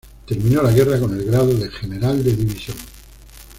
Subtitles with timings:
[0.25, 2.75] Terminó la guerra con el grado de general de división.